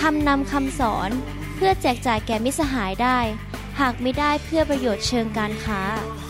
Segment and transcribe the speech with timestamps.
[0.00, 1.10] ทำนำคำสอน
[1.54, 3.18] เพื่อแจกจ่ายแก่มิสหายได้
[3.80, 5.82] หากไม่ได้เพื่อประโยชน์เชิงการค้า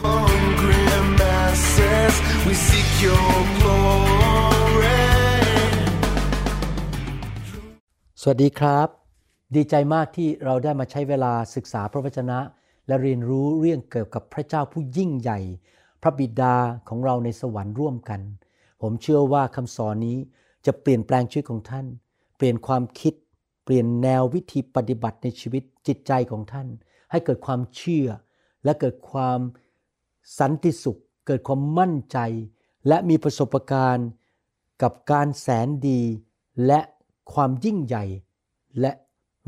[0.03, 0.85] hungry
[1.21, 2.15] masses,
[2.47, 5.03] we seek your glory.
[8.21, 8.89] สวัสดีครับ
[9.57, 12.39] ดีใจมากที่เราได้มาใช้เวลาศึกษาพระวจนะ
[12.87, 15.39] และเรียนรู้เรื่องเกี่ยวกับพระเจ้าผู้ยิ่งใหญ่
[16.03, 16.55] พระบิดา
[16.89, 18.21] ของเราในสวรรค์ร่วมกัน
[18.83, 20.19] ผมเชื่อว่าคำสอนนี้
[20.67, 21.87] จะเปลี่ยนแปลงชีวิตของท่าน
[22.37, 23.15] เปลี่ยนความคิด
[23.65, 26.69] เปลี่ยนแนววิธีปฏิบัติในชีวิตจิตใจของท่าน
[27.11, 28.09] ให้เกิดความเชื่อ
[28.65, 29.39] และเกิดความ
[30.39, 32.19] สันติสุข เกิดความมั่นใจ
[32.89, 34.09] และมีประสบการณ์
[34.83, 36.03] กับการแสนดี
[36.67, 36.81] และ
[37.33, 38.05] ความยิ่งใหญ่
[38.81, 38.93] และ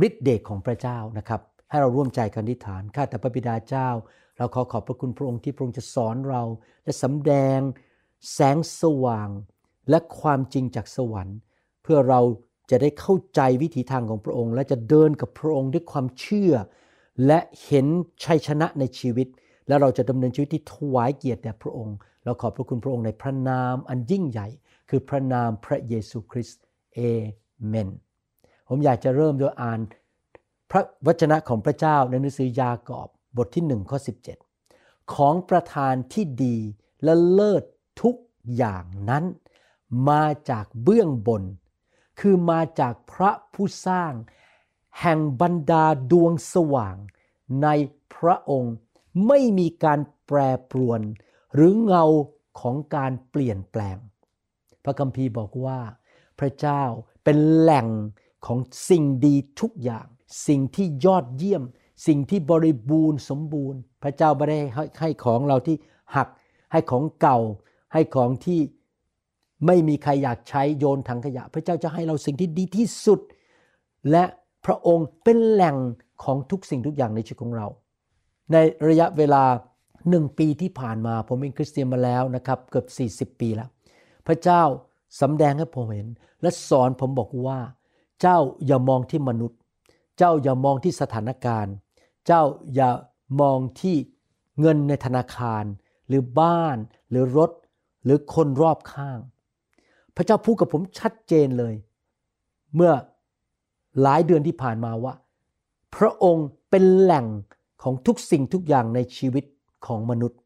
[0.07, 3.89] ฤทธิเดชของพระเจ้านะครับ ให้เราร่วมใจกันอธิษฐานข้าแต่พระบิดาเจ้า
[4.39, 6.42] เราขอขอบพระคุณพระองค์ที่พระองค์จะสอนเรา
[6.85, 7.59] และสำแดง
[8.33, 9.29] แสงสว่าง
[9.91, 11.39] และความจริงจากสวรรค์
[11.83, 12.20] เพื่อเรา
[12.70, 16.53] จะได้เข้าใจวิถีทางของพระองค์ และจะเดินกับพระองค์ด้วยความเชื่อ
[17.27, 17.87] และเห็น
[18.25, 19.29] ชัยชนะในชีวิต
[19.69, 24.48] และเราจะดำเนินชีวิตที่ถวายเกียรติแด่พระองค์ เราขอบพระคุณพระองค์ในพระนามอันยิ่งใหญ่
[24.91, 26.62] คือพระนามพระเยซูคริสต์
[26.95, 27.01] เอ
[27.67, 27.89] เมน
[28.69, 29.81] ผมอยากจะเริ่มโดยอ่าน
[30.70, 33.98] พระวจนะของพระเจ้าในหนังสือยากอบบทที่1ข้อ
[34.55, 36.57] 17 ของประธานที่ดี
[37.05, 37.65] และเลิศ
[38.03, 38.17] ทุก
[38.57, 39.25] อย่างนั้น
[40.09, 41.42] มาจากเบื้องบน
[42.20, 44.12] คือมาจากพระผู้สร้าง
[45.01, 46.97] แห่งบรรดาดวงสว่าง
[47.63, 47.69] ใน
[48.14, 48.75] พระองค์
[49.27, 50.39] ไม่มีการแปร
[50.70, 51.01] ปรวน
[51.55, 52.05] หรือเงา
[52.61, 53.98] ของการเปลี่ยนแปลง
[54.85, 55.80] พระคัมภีร์บอกว่า
[56.39, 56.83] พระเจ้า
[57.24, 57.89] เป็นแหล่ง
[58.47, 58.58] ของ
[58.89, 60.07] สิ่งดีทุกอย่าง
[60.47, 61.63] สิ่งที่ยอดเยี่ยม
[62.07, 65.77] สิ่งที่บริบูรณ์สมบูรณ์ พระเจ้าไม่ได้ให้ให้ของเราที่
[66.17, 66.29] หัก
[66.73, 67.39] ให้ของเก่า
[67.92, 68.61] ให้ของที่
[69.67, 73.20] ไม่มีใครอยากใช้โยนถังขยะ พระเจ้าจะให้เราสิ่งที่ดีที่สุด
[74.11, 74.25] และ
[74.67, 75.77] พระองค์เป็นแหล่ง
[76.25, 77.67] ของทุกสิ่งทุกอย่างในชีวิตของเรา
[78.53, 78.57] ใน
[78.89, 79.45] ระยะเวลา
[80.11, 82.85] หนึ่งปีที่ผ่านมาผมเป็นคริสเตียนมาแล้วนะครับเกือ
[83.29, 83.69] บ 40 ปีแล้ว
[84.27, 84.63] พระเจ้า
[85.20, 86.08] สำแดงให้ผมเห็น
[86.42, 87.61] และสอนผมบอกว่า
[88.20, 89.58] เจ้าอย่ามองที่มนุษย์
[90.19, 91.74] เจ้าอย่ามองที่สถานการณ์
[92.27, 92.42] เจ้า
[92.74, 92.91] อย่า
[93.41, 93.97] มองที่
[94.61, 95.64] เงินในธนาคาร
[96.08, 96.77] หรือบ้าน
[97.11, 97.51] หรือรถ
[98.05, 99.19] หรือคนรอบข้าง
[100.17, 101.75] พระเจ้าพูดกับผมชัดเจนเลย
[102.75, 102.92] เมื่อ
[104.02, 105.14] หลายเดือนที่ผ่านมาว่า
[105.97, 107.27] พระองค์เป็นแหล่ง
[107.83, 109.45] ของทุกสิ่งทุกอย่างในชีวิต
[109.86, 110.39] ของมนุษย์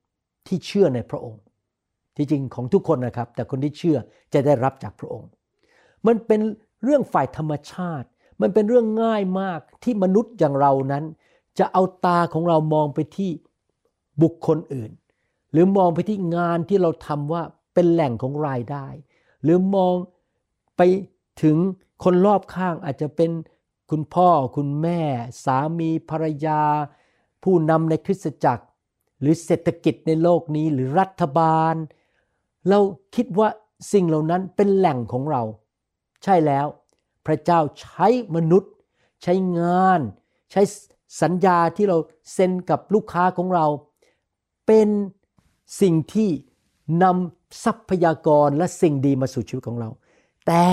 [0.47, 1.43] ที่เชื่อในพระองค์
[2.17, 3.99] ที่จริงของทุกคนนะครับ แต่คนที่เชื่อ
[4.34, 5.31] จะได้รับจากพระองค์
[6.07, 6.41] มันเป็น
[6.84, 8.09] เรื่องฝ่ายธรรมชาติ
[8.41, 11.05] มันเป็นเรื่องง่ายมากที่มนุษย์อย่างเรานั้น
[11.59, 13.31] จะเอาตาของเรามองไปที่
[14.23, 14.91] บุคคลอื่น
[15.53, 17.43] หรือมองไปที่งานที่เราทำว่า
[17.75, 18.87] เป็นแหล่งของรายได้
[19.43, 19.94] หรือมอง
[20.76, 20.81] ไป
[21.43, 21.56] ถึง
[22.04, 23.31] คนรอบข้างอาจจะเป็น
[23.91, 25.00] คุณพ่อคุณแม่
[25.44, 26.60] สามีภรรยา
[27.43, 28.65] ผู้นำในคริสตจักร
[29.21, 31.75] หรือเศรษฐกิจในโลกนี้หรือรัฐบาล
[32.69, 32.78] เรา
[33.15, 33.48] คิดว่า
[33.93, 35.43] สิ่งเหล่านั้นเป็นแหล่งของเรา
[36.22, 36.66] ใช่แล้ว
[37.27, 38.72] พระเจ้าใช้มนุษย์
[39.22, 40.00] ใช้งาน
[40.50, 40.62] ใช้
[41.22, 41.98] สัญญาที่เรา
[42.32, 43.66] เซ็นกับลูกค้าของเรา
[44.66, 44.88] เป็น
[45.81, 46.31] สิ่งที่
[47.03, 49.88] นำ ทรัพยากรและสิ่งดีมาสู่ชีวิตของเรา
[50.47, 50.64] แต่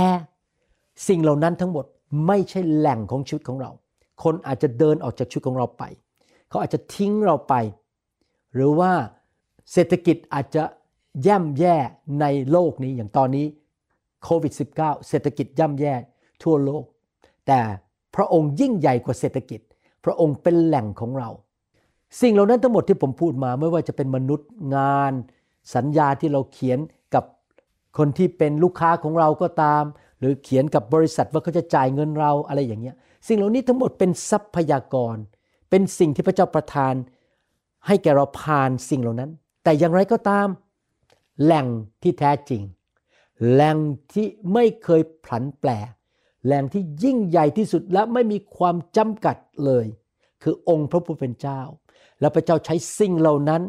[1.08, 1.86] สิ่งเหล่านั้นทั้งหมด
[2.28, 3.72] ไม่ใช่แหล่งของชีวิตของเรา
[4.24, 5.84] คนอาจจะเดินออกจากชีวิตของเราไป
[6.50, 7.54] เขาอาจจะทิ้งเราไป
[8.54, 8.92] หรือว่า
[9.72, 10.64] เศรษฐกิจอาจจะ
[11.24, 11.76] แย่ำแย่
[12.22, 13.46] ในโลกนี้อย่างตอนนี้
[14.24, 15.94] โควิด -19 เศรษฐกิจย่ำแย่
[16.44, 16.84] ทั่วโลก
[17.48, 17.60] แต่
[18.16, 19.60] พระองค์ยิ่งใหญ่กว่าเศรษฐกิจ
[20.06, 21.30] พระองค์เป็นแหล่งของเรา
[22.22, 25.14] สิ่งเหล่านั้นทั้งหมดที่ผมพูดมาไม่ว่าจะเป็นมนุษย์งาน
[25.74, 26.80] สัญญาที่เราเขียน
[27.14, 27.24] กับ
[27.98, 29.84] คนที่เป็นลูกค้าของเราก็ตาม
[30.20, 32.96] หรือเขียนกับบริษัทว่าเขาจะจ่ายเงินเราอะไรอย่างเงี้ย
[33.28, 35.18] สิ่งเหล่านี้ทั้งหมดเป็นทรัพยากร
[35.70, 36.94] เป็นสิ่งที่พระเจ้าประทาน
[37.88, 39.32] ให้แก่เราผ่านสิ่งเหล่านั้น
[39.64, 40.48] แต่อย่างไรก็ตาม
[41.44, 41.68] แหล่ง
[42.04, 42.62] ที่แท้จริง
[43.52, 43.78] แหล่ง
[44.14, 45.70] ที่ไม่เคยผันแปร
[46.46, 49.86] แหล่งที่ยิ่งใหญ่ที่สุดและไม่มีความจำกัดเลย
[50.44, 51.62] คือองค์พระผู้เป็นเจ้า
[52.20, 53.62] และพระเจ้าใช้สิ่งเหล่านั้น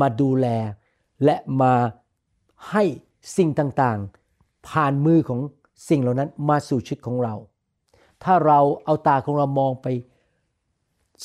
[0.00, 0.46] มาดูแล
[1.24, 1.74] และมา
[2.70, 2.84] ให้
[3.36, 5.40] สิ่งต่างๆ ผ่านมือของ
[5.88, 7.34] สิ่งเหล่านั้นมาสู่ชีวิตของเรา
[8.24, 9.86] ถ้าเราเอาตาของเรามองไป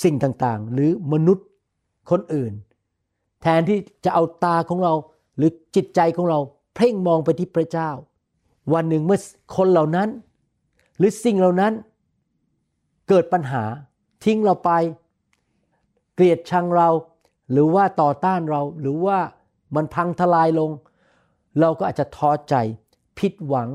[0.03, 1.47] สิ่งต่างๆ หรือมนุษย์
[2.11, 2.53] คนอื่น
[3.41, 4.93] แทนที่จะเอาตาของเรา
[5.37, 6.39] หรือจิตใจของเรา
[6.75, 7.89] เพ่งมองไปที่พระเจ้า
[8.73, 9.19] วันหนึ่งเมื่อ
[9.55, 10.09] คนเหล่านั้น
[10.97, 11.73] หรือสิ่งเหล่านั้น
[13.09, 13.63] เกิดปัญหา
[14.23, 14.71] ทิ้งเราไป
[16.13, 16.89] เกลียดชังเรา
[17.51, 19.17] หรือว่าต่อต้านเราหรือว่า
[19.75, 20.71] มันพังทลายลง
[21.59, 22.55] เราก็อาจจะท้อใจ
[23.19, 23.69] ผิดหวัง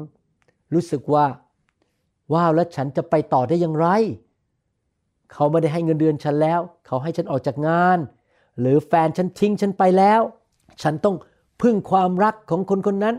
[0.74, 1.24] รู้สึกว่า
[2.32, 3.86] ว้าวแล้วฉันจะไปต่อได้อย่างไร
[5.32, 7.98] เขาไม่ได้ให้เงินเดือนฉันแล้ว เขาให้ฉันออกจากงาน
[8.60, 10.20] หรือแฟนฉันทิ้งฉันไปแล้ว
[10.82, 11.16] ฉันต้อง
[11.62, 13.16] พึ่งความรักของคนคนนั้น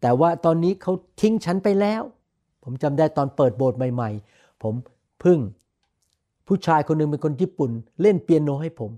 [0.00, 2.02] แต่ว่าตอนนี้เขาทิ้งฉันไปแล้ว
[2.64, 4.74] ผมจำได้ตอนเปิดโบสถ์ใหม่ ๆ ผม
[5.24, 5.38] พึ่ง
[6.46, 7.70] ผู้ชายคนหนึ่งเป็นคนญี่ปุ่น
[8.02, 8.90] เล่นเปียโนให้ผม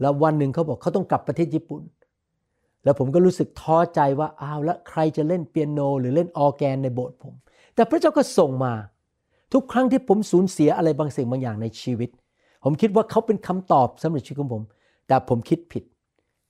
[0.00, 1.82] แล้ววันหนึ่งเขาบอกเขาต้องกลับประเทศญี่ปุ่น
[2.84, 7.34] แล้วผมก็รู้สึกท้อใจว่าอ้าวแล้วใครจะเล่นเปียโน หรือเล่นออแกนในโบสถ์ผม
[7.74, 8.72] แต่พระเจ้าก็ส่งมา
[9.52, 12.10] ทุกครั้งที่ผมสูญเสียอะไรบางสิ่งบางอย่างในชีวิต
[12.64, 14.62] ผมคิดว่าเขาเป็นคำตอบสำหรับชีวิตของผม
[15.08, 15.84] แต่ผมคิดผิด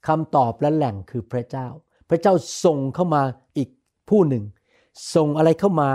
[0.07, 1.67] คำตอบและแหล่งคือพระเจ้า
[2.09, 2.33] พระเจ้า
[2.63, 3.21] ส่งเข้ามา
[3.57, 3.69] อีก
[4.09, 4.43] ผู้หนึ่ง
[5.15, 5.89] ส่งอะไรเข้ามา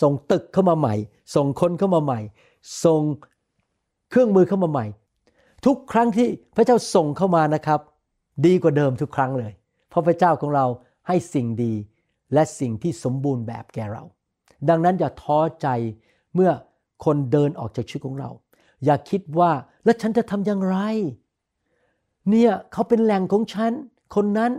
[0.00, 0.94] ส่งตึกเข้ามาใหม่
[1.34, 2.20] ส่งคนเข้ามาใหม่
[2.84, 3.02] ส่ง
[4.10, 4.86] เครื่องมือเข้ามาใหม่
[5.66, 7.80] ทุกครั้งที่พระเจ้าส่งเข้ามานะครับ
[8.46, 9.52] ดีกว่าเดิมทุกครั้งเลย
[9.94, 10.66] เพราะพระเจ้าของเรา
[11.08, 11.74] ให้สิ่งดี
[12.34, 14.04] และสิ่งที่สมบูรณ์แบบแก่เรา
[14.68, 15.68] ดังนั้นอย่าท้อใจ
[16.34, 16.50] เมื่อ
[17.04, 18.30] คนเดินออกจากชีวิตของเรา
[18.84, 19.50] อย่าคิดว่า
[19.84, 20.78] แล้วฉันจะทำอย่างไร
[22.28, 23.72] เนี่ยเขาเป็นแหล่งของฉัน
[24.14, 24.52] คนนั้น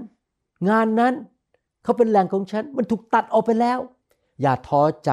[0.70, 1.14] งานนั้น
[1.84, 3.80] เขาเป็นแหล่งของฉัน มันถูกตัดออกไปแล้ว
[4.42, 5.12] อย่าท้อใจ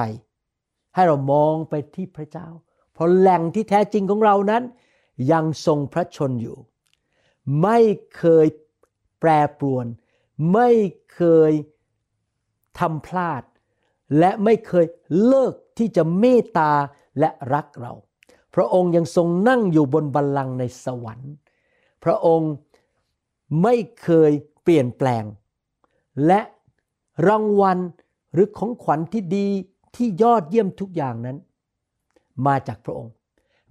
[0.93, 2.47] ให้เรามองไปที่พระเจ้า
[2.93, 4.63] เพราะแหล่งที่แท้จริงของเรานั้น
[5.31, 6.57] ยังทรงพระชนอยู่
[7.61, 7.77] ไม่
[8.17, 8.47] เคย
[9.19, 9.29] แปร
[9.59, 9.87] ปรวน
[10.53, 10.69] ไม่
[11.13, 11.51] เคย
[12.79, 13.43] ทำพลาด
[14.19, 14.85] และไม่เคย
[15.25, 16.71] เลิกที่จะเมตตา
[17.19, 17.93] และรักเรา
[18.55, 21.33] พระองค์ยังทรงนั่งอยู่บนบัลลังก์ในสวรรค์
[22.03, 22.51] พระองค์
[23.63, 24.31] ไม่เคย
[24.61, 25.23] เปลี่ยนแปลง
[26.27, 26.41] และ
[27.27, 27.77] รางวัล
[28.33, 29.47] หรือของขวัญที่ดี
[29.95, 31.37] ที่ยอดเยี่ยมทุกอย่างนั้น
[32.47, 33.13] มาจากพระองค์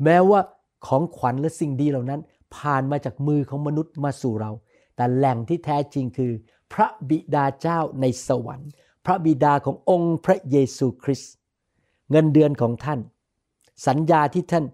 [0.04, 0.40] แม้ว่า
[0.86, 2.20] ของขวัญและสิ่งดีเหล่านั้น
[2.56, 4.50] ผ่านมาจากมือของมนุษย์มาสู่เรา
[5.02, 6.32] แต่แหล่งที่แท้จริงคือ
[6.72, 8.70] พระบิดาเจ้าในสวรรค์
[9.06, 11.32] พระบิดาขององค์พระเยซูคริสต์
[12.10, 13.00] เงินเดือนของท่าน
[13.86, 14.64] สัญญาที่ท่าน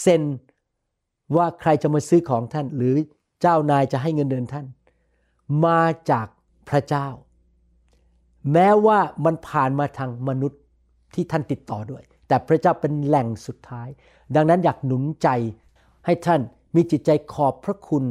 [0.00, 0.22] เซ็น
[1.36, 2.94] ว่าใครจะมาซื้อของท่าน หรือ
[3.40, 4.66] เจ้านายจะให้เงินเดือนท่าน
[5.64, 6.26] มาจาก
[6.68, 7.08] พระเจ้า
[8.52, 10.60] แม้ว่ามันผ่านมาทางมนุษย์
[11.14, 13.88] ที่ท่านติดต่อด้วย แต่พระเจ้าเป็นแหล่งสุดท้าย
[14.34, 15.28] ดังนั้นอยากหนุนใจ
[16.06, 16.40] ให้ท่าน
[16.74, 18.06] มีจิตใจขอบพระคุณ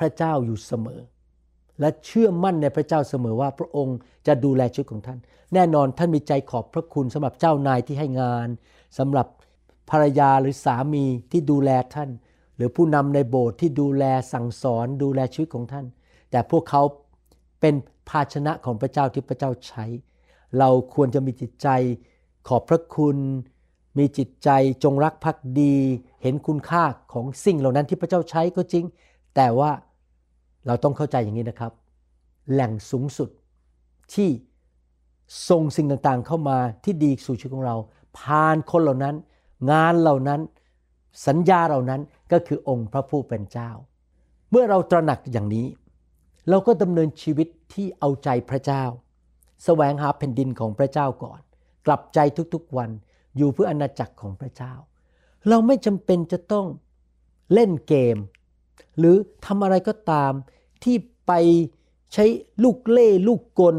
[0.00, 1.00] พระเจ้าอยู่เสมอ
[1.80, 5.18] และเชื่อมั่นในพระเจ้าเสมอว่าพระองค์จะดูแลชีวิตของท่าน
[5.54, 8.48] แน่นอนท่านมีใจขอบพระคุณสำหรับเจ้านายที่ให้งาน
[8.98, 9.26] สำหรับ
[9.90, 12.10] ภรรยาหรือสามีที่ดูแลท่าน
[12.56, 15.86] หรือผู้นำในโบสถ์ที่ดูแลสั่งสอนดูแลชีวิตของท่าน
[16.30, 16.82] แต่พวกเขา
[17.60, 17.74] เป็น
[18.08, 19.84] ภาชนะของพระเจ้าที่พระเจ้าใช้
[20.58, 21.68] เราควรจะมีจิตใจ
[22.48, 23.16] ขอบพระคุณ
[23.98, 24.50] มีจิตใจ
[24.84, 25.76] จงรักภักดี
[26.22, 28.84] เห็นคุณค่าของสิ่งเหล่านั้นที่พระเจ้าใช้ก็จริง
[29.36, 29.70] แต่ว่า
[30.66, 31.72] เราต้องเข้าใจอย่างนี้นะครับ
[32.52, 33.28] แหล่งสูงสุด
[34.14, 34.30] ที่
[35.48, 37.76] ส่งสิ่งต่างๆ เข้ามาที่ดีสู่ชีวิตของเรา
[38.18, 39.14] ผ่านคนเหล่านั้น
[39.70, 40.40] งานเหล่านั้น
[41.26, 42.00] สัญญาเหล่านั้น
[42.32, 43.70] ก็คือองค์พระผู้เป็นเจ้า
[44.50, 45.66] เมื่อเราตระหนักอย่างนี้
[46.48, 48.84] เราก็ดำเนินชีวิตที่เอาใจพระเจ้า
[49.64, 51.40] แสวงหาแผ่นดินของพระเจ้าก่อน
[51.86, 52.18] กลับใจ
[52.54, 52.90] ทุกๆวัน
[53.36, 54.72] อยู่เพื่ออณาจักรของพระเจ้า
[55.48, 56.66] เราไม่จำเป็นจะต้อง
[57.54, 58.16] เล่นเกม
[58.98, 59.16] หรือ
[59.46, 60.32] ทำอะไรก็ตาม
[60.84, 61.32] ที่ไป
[62.12, 62.24] ใช้
[62.62, 63.76] ลูกเล่ลูกกล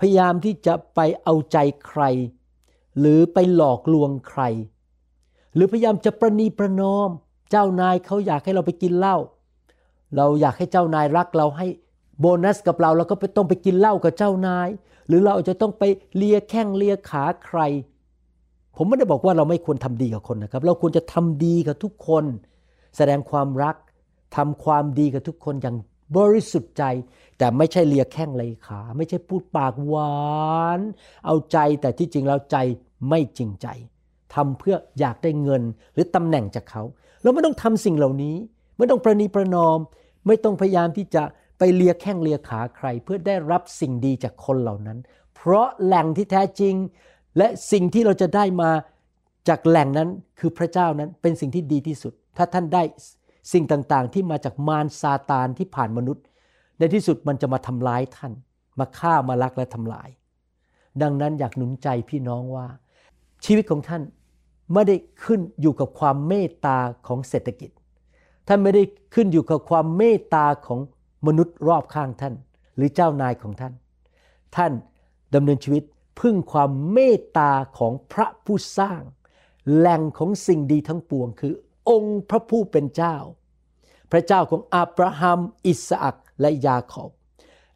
[0.00, 2.02] พยายามที่จะไปเอาใจใคร
[2.98, 4.42] หรือไปหลอกลวงใคร
[5.54, 7.10] หรือพยายามจะประนีประนอม
[7.50, 9.16] เจ้านายเขาอยากให้เราไปกินเหล้า
[10.16, 11.66] เราอยากให้เจ้านายรักเราให้
[12.20, 14.68] โบนัสกับเราเราก็ไปต้องไปกินเหล้ากับเจ้านาย
[15.08, 15.82] หรือเราจะต้องไป
[16.16, 17.60] เลียแข้งเลียขาใคร
[18.76, 22.24] ผมไม่ได้บอกว่าเราไม่ควรทำดีกับคนนะครับ เราควรจะทำดีกับทุกคน
[22.96, 23.76] แสดงความรัก
[24.36, 25.76] ทำความดีกับทุกคนอย่าง
[26.16, 26.84] บริสุทธิ์ใจ
[27.38, 30.14] แต่ไม่ใช่เลียแข้งเลยขา ไม่ใช่พูดปากหวา
[30.78, 30.80] น
[31.26, 32.56] เอาใจแต่ที่จริงแล้วใจ
[33.08, 33.68] ไม่จริงใจ
[34.34, 35.62] ทำเพื่ออยากได้เงิน
[35.92, 36.82] หรือตำแหน่งจากเขา
[37.22, 38.36] เราไม่ต้องทำสิ่งเหล่านี้
[38.78, 39.78] ไม่ต้องประนีประนอม
[40.26, 41.22] ไม่ต้องพยายามที่จะ
[41.58, 44.98] ไปเลียแข้งเลียขาใคร เพื่อได้รับสิ่งดีจากคนเหล่านั้น
[45.34, 46.74] เพราะแหล่งที่แท้จริง
[47.38, 48.70] และสิ่งที่เราจะได้มา
[49.48, 52.82] จากแหล่งนั้นคือพระเจ้านั้นเป็นสิ่งที่ดีที่สุด ถ้าท่านได้
[53.52, 56.24] สิ่งต่างๆ ที่มาจากมารซาตานที่ผ่านมนุษย์
[56.78, 58.32] ในที่สุดมันจะมาทำร้ายท่าน
[58.78, 60.08] มาฆ่ามาลักและทำลาย
[61.02, 62.66] ดังนั้นอยากหนุนใจพี่น้องว่า
[63.44, 64.02] ชีวิตของท่าน
[64.72, 67.70] ไม่ได้ขึ้นอยู่กับความเมตตาของเศรษฐกิจ
[68.48, 68.82] ท่านไม่ได้
[69.14, 70.80] ขึ้นอยู่กับความเมตตาของ
[71.26, 72.34] มนุษย์รอบข้างท่าน
[72.76, 73.72] หรือเจ้านายของท่าน
[74.56, 74.72] ท่าน
[75.34, 75.82] ดำเนินชีวิต
[76.20, 79.02] พึ่งความเมตตาของพระผู้สร้าง
[79.76, 81.54] แหล่งของสิ่งดีทั้งปวงคือ
[81.90, 83.16] องค์พระผู้เป็นเจ้า
[84.12, 87.10] พระเจ้าของอับราฮัม อิสอักและยาคอบ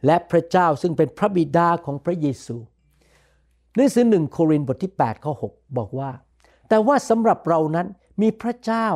[0.07, 2.57] และพระเจ้าซึ่งเป็นพระบิดาของพระเยซู
[3.75, 6.11] หนังสือหนึ่งโครินธ์บทที่8ข้อ6บอกว่า
[6.69, 7.87] แต่ว่าสำหรับเรานั้น
[8.21, 8.89] มีพระเจ้า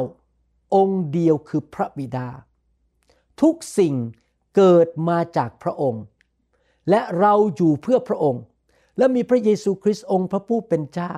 [0.74, 2.28] องค์เดียวคือพระบิดา
[3.40, 3.94] ทุกสิ่ง
[4.56, 6.02] เกิดมาจากพระองค์
[6.90, 8.42] และเราอยู่เพื่อพระองค์
[8.98, 11.14] และมีพระเยซูคริสต์องค์พระผู้เป็นเจ้า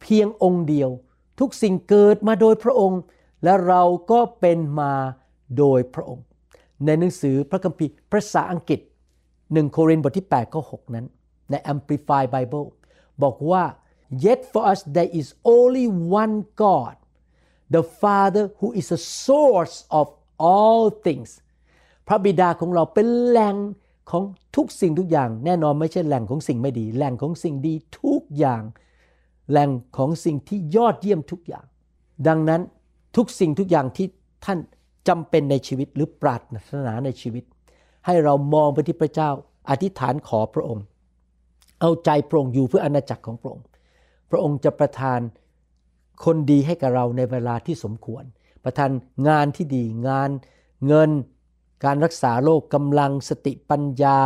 [0.00, 0.90] เพียงองค์เดียว
[1.40, 3.00] ทุกสิ่งเกิดมาโดยพระองค์
[3.44, 4.94] และเราก็เป็นมา
[5.58, 6.24] โดยพระองค์
[6.84, 8.80] ในหนังสือพระคัมภีร์ภาษาอังกฤษ
[9.26, 11.06] 1 โครินธ์บทที่8ข้อ6นั้น
[11.50, 12.66] ใน Amplified Bible
[13.22, 13.64] บอกว่า
[14.24, 15.86] yet for us there is only
[16.22, 16.94] one God
[17.74, 20.06] the Father who is the source of
[20.50, 21.30] all things
[22.06, 23.56] พระบิดาของเราเป็นแหล่ง
[24.10, 24.22] ของ
[24.56, 28.62] ทุกสิ่งทุกอย่าง แน่นอนไม่ใช่แหล่งของสิ่งไม่ดี แหล่งของสิ่งดีทุกอย่าง
[29.50, 31.64] แหล่งของสิ่งที่ยอดเยี่ยมทุกอย่าง
[32.28, 32.60] ดังนั้น
[33.16, 34.06] ทุกสิ่งทุกอย่างที่
[34.44, 34.58] ท่าน
[35.08, 37.44] จำเป็นในชีวิตหรือปรารถนาในชีวิต
[38.06, 39.30] ให้เรามองไปที่พระเจ้า
[39.70, 40.84] อธิษฐานขอพระองค์
[41.80, 43.64] เอาใจพระองค์อยู่เพื่ออาณาจักรของพระองค์
[44.30, 45.20] พระองค์จะประทาน
[46.24, 48.24] คนดีให้กับเราในเวลาที่สมควร
[48.64, 48.90] ประทาน
[49.28, 50.30] งานที่ดีงาน
[50.86, 51.10] เงิน
[51.84, 54.20] การรักษาโรคกำลังสติปัญญา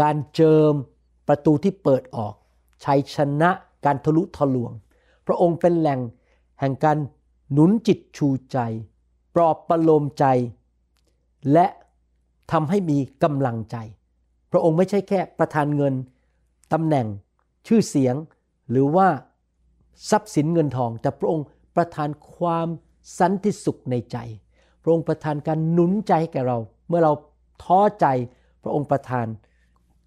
[0.00, 0.72] การเจิม
[1.28, 2.34] ประตูที่เปิดออก
[2.84, 3.50] ชัยชนะ
[3.86, 4.72] การทะลุทะลวง
[5.26, 6.00] พระองค์เป็นแหล่ง
[6.60, 6.98] แห่งการ
[7.52, 8.58] หนุนจิตชูใจ
[9.34, 10.24] ปลอบประโลมใจ
[11.52, 11.66] และ
[12.52, 13.76] ทำให้มีกำลังใจ
[14.52, 15.94] พระองค์ไม่ใช่แค่ประทานเงิน
[16.72, 17.06] ตำแหน่ง
[17.66, 18.14] ชื่อเสียง
[18.70, 19.08] หรือว่า
[20.10, 22.68] ทรัพย์สินเงินทอง แต่พระองค์ประทานความ
[23.18, 24.16] สันติสุขในใจ
[24.82, 27.12] พระองค์ประทานการหนุนใจให้แก่เรา เมื่อเรา
[27.62, 28.06] ท้อใจ
[28.62, 29.26] พระองค์ประทาน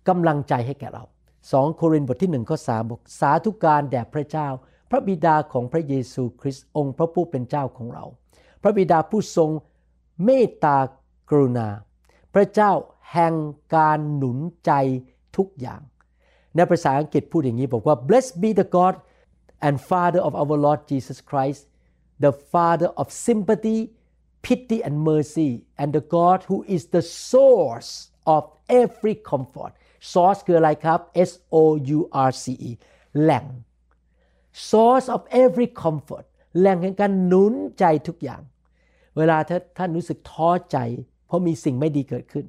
[0.07, 1.03] กำลังใจให้แก่เรา
[1.41, 4.47] 2 โครินธ์บทที่1ข้อ3บอกสาธุการแด่พระเจ้า
[4.89, 8.05] พระบิดาของพระเยซูคริสต์องค์พระผู้เป็นเจ้าของเรา
[8.61, 9.49] พระบิดาผู้ทรง
[10.25, 10.77] เมตตา
[11.29, 11.67] กรุณา
[12.33, 12.71] พระเจ้า
[13.13, 13.33] แห่ง
[13.75, 14.71] การหนุนใจ
[15.37, 15.81] ทุกอย่าง
[16.55, 18.95] ในภาษาอังกฤษพูดอย่างนี้บอกว่า blessed be the God
[19.67, 21.61] and Father of our Lord Jesus Christ
[22.25, 23.79] the Father of sympathy
[24.47, 27.91] pity and mercy and the God who is the source
[28.35, 28.43] of
[28.81, 29.71] every comfort
[30.11, 31.55] source คืออะไรครับ S O
[31.97, 32.71] U R C E
[33.21, 33.45] แหล่ง
[34.69, 36.25] source of every comfort
[36.59, 38.41] แหล่งแห่งการหนุนใจทุกอย่าง
[39.17, 40.77] เวลาถ้าท่านรู้สึกท้อใจ
[41.25, 42.45] เพราะมีสิ่งไม่ดีเกิดขึ้น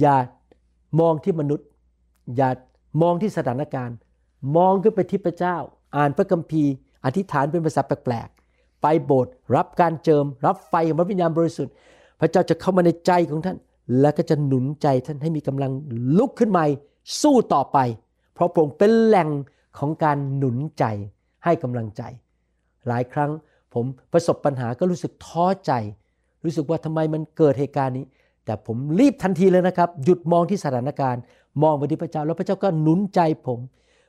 [0.00, 0.16] อย่า
[1.00, 1.66] มองที่มนุษย์
[2.36, 2.50] อย่า
[3.02, 3.96] มองที่สถานการณ์
[4.56, 5.56] มองขึ้นไปที่พระเจ้า
[5.96, 6.72] อ่านพระคัมภีร์
[7.04, 11.72] อธิษฐานเป็นภาษาแปลกๆ ไปโบสถ์รับการเจิม รับไฟของพระวิญญาณบริสุทธิ์
[12.20, 13.56] พระเจ้าจะเข้ามาในใจของท่าน
[14.00, 15.72] แล้วก็จะหนุนใจท่านให้มีกำลัง
[16.18, 16.64] ลุกขึ้นมา
[17.22, 17.78] สู้ต่อไป
[18.34, 19.28] เพราะพระองค์เป็นแหล่ง
[19.78, 20.84] ของการหนุนใจ
[21.44, 22.02] ให้กำลังใจ
[22.88, 23.30] หลายครั้ง
[23.74, 25.72] ผมประสบปัญหาก็รู้สึกท้อใจ
[26.44, 28.06] รู้สึกว่าทำไมมันเกิดเหตุการณ์นี้
[28.44, 31.22] แต่ผมรีบทันทีเลยนะครับ หยุดมองที่สถานการณ์
[31.62, 33.58] มองไปที่พระเจ้าแล้วพระเจ้าก็หนุนใจผม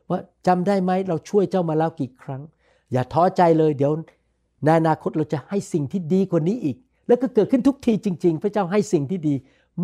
[0.10, 2.42] ว่าจำได้ไหมเราช่วยเจ้ามาแล้วกี่ครั้ง
[2.92, 3.92] อย่าท้อใจเลยเดี๋ยว
[4.64, 9.36] ในอนาคตเราจะให้สิ่งที่ดีกว่านี้อีก แล้วก็เกิดขึ้นทุกทีจริง ๆ พระเจ้าให้สิ่งที่ดี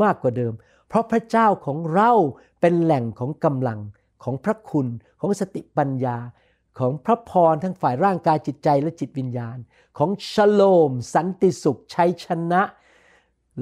[0.01, 0.53] มากกว่าเดิม
[0.87, 2.11] เพราะพระเจ้าของเรา
[2.61, 3.79] เป็นแหล่งของกำลัง
[4.23, 4.87] ของพระคุณ
[5.19, 6.17] ของสติปัญญา
[6.79, 9.57] ของพระพรทั้งฝ่ายร่างกายจิตใจและจิตวิญญาณ
[9.97, 12.61] ของชโลม สันติสุขชัยชนะ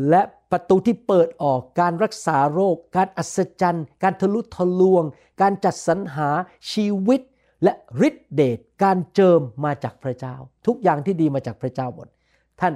[0.10, 0.22] และ
[0.52, 5.04] ประตูที่เปิดออกการรักษาโรค การอัศจรรย์ การทะลุทะลวง
[5.42, 6.30] การจัดสรรหา
[6.72, 7.22] ชีวิต
[7.64, 7.74] และ
[8.08, 10.36] ฤทธิเดชการเจิมมาจากพระเจ้า
[10.68, 12.08] ทุกอย่างที่ดีมาจากพระเจ้าหมด
[12.60, 12.74] ท่าน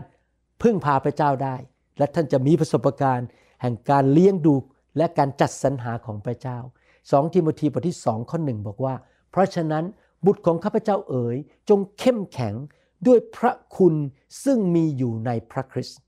[0.61, 1.55] พึ่งพาพระเจ้าได้
[1.97, 3.27] และท่านจะมีประสบการณ์
[3.61, 4.55] แห่งการเลี้ยงดู
[4.97, 6.57] และการจัดสรรหาของพระเจ้า
[6.95, 8.95] 2 ทิโมธีบทที่2ข้อหนึ่งบอกว่า
[9.31, 9.83] เพราะฉะนั้น
[10.25, 11.37] บุตรของข้าพเจ้าเอ๋ย
[11.69, 12.53] จงเข้มแข็ง
[13.07, 13.95] ด้วยพระคุณ
[14.43, 15.99] ซึ่งมีอยู่ในพระคริสต์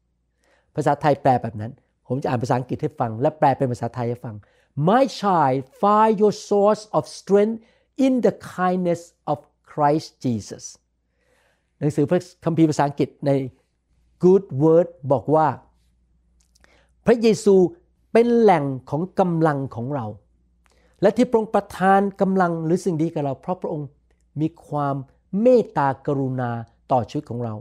[0.75, 1.71] ภาษาไทยแปลแบบนั้น
[2.07, 4.35] ผมจะอ่านภาษาอังกฤษให้ฟัง และแปลเป็นภาษาไทยให้ฟัง
[4.89, 7.57] My child find your source of strength
[8.05, 9.01] in the kindness
[9.31, 9.37] of
[9.71, 10.65] Christ Jesus
[11.79, 13.31] หนังสือพระคัมภีร์ภาษาอังกฤษใน
[14.23, 15.47] Good Word บอกว่า
[17.07, 17.55] พระเยซู
[18.13, 20.05] เป็นแหล่งของกำลังของเรา
[21.01, 23.87] และที่พระองค์ประทานกำลังหรือสิ่งดีกับเรา เพราะพระองค์
[24.41, 24.95] มีความ
[25.41, 26.49] เมตตากรุณา
[26.91, 27.53] ต่อชีวิตของเรา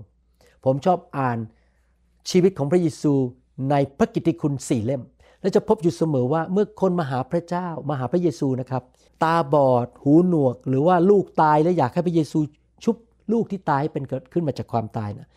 [0.64, 1.38] ผมชอบอ่าน
[2.30, 3.12] ชีวิตของพระเยซู
[3.70, 5.02] ในพระกิตติคุณสี่เล่ม
[5.40, 8.82] และจะพบอยู่เสมอว่าเมื่อคนมาหาพระเจ้ามาหาพระเยซูนะครับ
[9.24, 12.38] ตาบอด หูหนวก หรือว่าลูกตายแล้วอยากให้พระเยซู
[12.84, 12.96] ชุบ
[13.32, 15.28] ลูกที่ตายให้เป็นเกิดขึ้นมาจากความตายนะ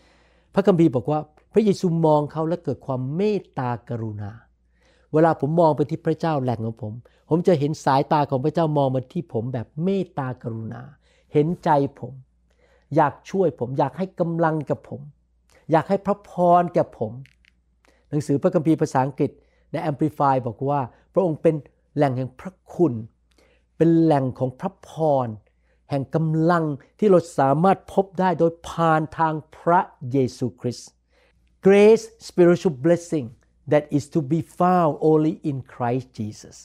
[0.53, 1.19] พระคัมภีร์บอกว่า
[1.53, 4.31] พระเยซูมองเขาและเกิดความเมตตากรุณา
[5.13, 6.93] เวลาผมมองไปที่พระเจ้าแหล่งของผม
[7.29, 10.81] ผมจะเห็นสายตาของพระเจ้ามองมาที่ผมแบบเมตตากรุณา
[11.33, 12.13] เห็นใจผม
[12.95, 15.01] อยากช่วยผมอยากให้กำลังกับผม
[15.71, 17.11] อยากให้พระพรแก่ผม
[18.09, 19.31] หนังสือพระคัมภีร์ภาษาอังกฤษ
[19.71, 20.81] ใน Amplify บอกว่า
[21.13, 21.55] พระองค์เป็น
[21.95, 22.93] แหล่งแห่งพระคุณ
[23.77, 24.91] เป็นแหล่งของพระพ
[25.25, 25.27] ร
[25.89, 26.65] แห่งกำลัง
[26.99, 29.79] ที่เราสามารถพบได้โดยผ่านทางพระ
[30.11, 30.89] เยซูคริสต์
[31.67, 33.27] grace spiritual blessing
[33.71, 36.57] that is to be found only in Christ Jesus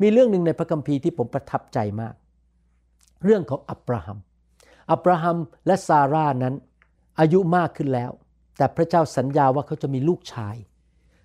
[0.00, 2.14] มีเรื่องหนึ่งในพระคัมภีร์ที่ผมประทับใจมาก
[3.24, 4.18] เรื่องของอับราฮัม
[4.92, 6.54] อับราฮัมและซาร่านั้น
[7.20, 8.10] อายุมากขึ้นแล้ว
[8.56, 10.56] แต่พระเจ้าสัญญาว่าเขาจะมีลูกชาย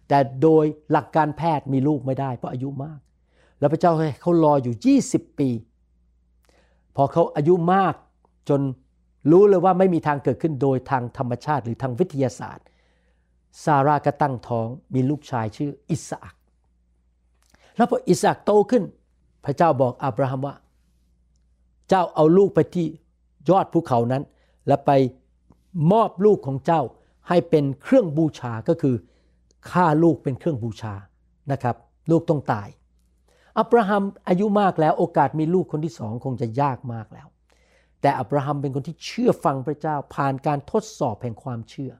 [0.08, 3.00] แต่โดยหลักการแพทย์มีลูกไม่ได้เพราะอายุมาก
[3.60, 4.75] แล้วพระเจ้าให้เขารออยู่
[5.08, 5.50] 20 ปี
[6.96, 7.96] พอเขาอายุมาก
[8.50, 8.62] จน
[9.30, 12.66] รู้เลยว่าไม่มีทางเกิดขึ้นโดยทางธรรมชาติหรือทางวิทยาศาสตร์
[13.63, 16.36] ซาร่าก็ตั้งท้องมีลูกชายชื่ออิสอัก
[17.78, 18.84] แล้วพออิสอักโตขึ้น
[19.46, 20.56] พระเจ้าบอกอับราฮัมว่า
[21.90, 22.86] เจ้าเอาลูกไปที่
[23.50, 24.24] ยอดภูเขานั้น
[24.68, 24.92] และไป
[25.92, 26.82] มอบลูกของเจ้า
[27.28, 28.96] ให้เป็นเครื่องบูชาก็คือ
[29.72, 30.94] ฆ่าลูกเป็นเครื่องบูชา
[31.51, 31.75] นะครับ
[32.12, 32.68] ลูกต้องตาย
[33.60, 37.28] อับราฮัมอายุมากแล้วโอกาสมีลูกคนที่สองคงจะยากมากแล้ว
[38.01, 41.91] แต่อับราฮัมเป็นคนที่เชื่อฟังพระเจ้าผ่านการทดสอบแห่งความเชื่อ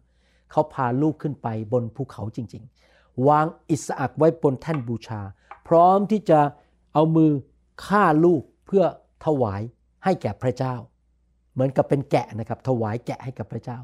[0.52, 5.22] เขาพาลูกขึ้นไปบนภูเขาจริง ๆ วางอิสอักไว้บนแท่นบูชา
[5.68, 6.40] พร้อมที่จะ
[6.94, 7.32] เอามือ
[7.86, 8.84] ฆ่าลูกเพื่อ
[9.26, 9.62] ถวาย
[10.04, 10.76] ให้แก่พระเจ้า
[11.54, 13.78] เหมือนกับเป็นแกะนะครับถวายแกะให้กับพระเจ้า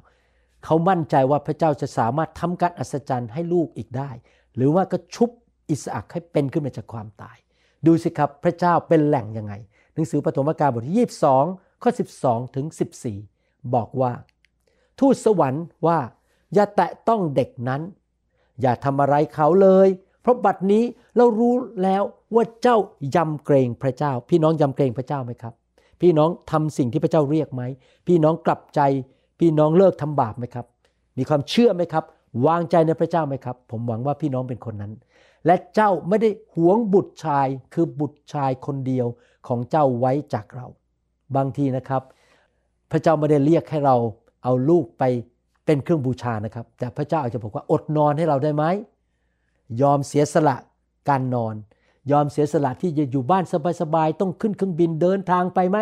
[0.66, 4.10] เขามั่นใจว่าพระเจ้าจะสามารถทำการอัศจรรย์ให้ลูกอีกได้
[4.56, 5.30] หรือว่าก็ชุบ
[5.70, 7.38] อิสอักให้เป็นขึ้นมาจากความตาย
[7.86, 9.54] ดูสิครับพระเจ้าเป็นแหล่งยังไง
[9.94, 11.92] หนังสือปฐมกาลบทที่22 ข้อ
[12.24, 12.66] 12ถึง
[13.20, 14.12] 14 บอกว่า
[15.00, 16.00] ทูตสวรรค์ว่า
[16.54, 17.82] อย่าแตะต้องเด็กนั้น
[18.62, 19.88] อย่าทำอะไรเขาเลย
[20.22, 20.84] เพราะบัดนี้
[21.18, 22.04] เรารู้แล้ว
[22.36, 22.78] ว่าเจ้า
[23.16, 25.54] ยำเกรงพระเจ้า พี่น้องยำเกรงพระเจ้าไหมครับ
[26.02, 27.64] พี่น้องทำสิ่งที่พระเจ้าเรียกไหม
[28.08, 28.82] พี่น้องกลับใจ
[29.40, 30.66] พี่น้องเลิกทำบาปไหมครับ
[31.18, 32.04] มีความเชื่อไหมครับ
[32.48, 34.94] วางใจในพระเจ้าไหมครับ ผมหวังว่าพี่น้องเป็นคนนั้น
[35.46, 39.08] และเจ้าไม่ได้หวงบุตรชายคือบุตรชายคนเดียว
[39.48, 40.68] ของเจ้าไว้จากเรา
[41.36, 42.02] บางทีนะครับ
[42.92, 43.96] พระเจ้าไม่ได้เรียกให้เรา
[44.44, 45.04] เอาลูกไป
[45.66, 48.64] เป็นเครื่องบูชานะครับ แต่พระเจ้าอาจจะบอกว่าอดนอนให้เราได้ไหม
[49.82, 50.56] ยอมเสียสละ
[51.10, 51.56] การนอน
[52.12, 53.44] ยอมเสียสละที่จะอยู่บ้าน
[53.82, 55.78] สบายๆต้องขึ้นเครื่องบินเดินทางไปไหม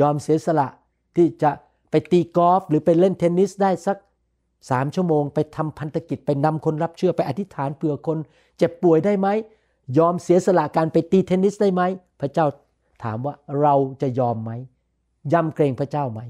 [0.00, 0.68] ยอมเสียสละ
[1.16, 1.50] ที่จะ
[1.90, 3.96] ไปตีกอล์ฟหรือไปเล่นเทนนิสได้สัก
[4.70, 8.18] สามชั่วโมง ไปทำพันธกิจไปนำคนรับเชื่อไปอธิษฐานเผื่อคน
[8.58, 9.28] เจ็บป่วยได้ไหม
[9.98, 11.82] ยอมเสียสละการไปตีเทนนิสได้ไหม
[12.20, 12.46] พระเจ้า
[13.02, 14.50] ถามว่าเราจะยอมไหม
[15.32, 16.20] ยำเกรงพระเจ้าไหม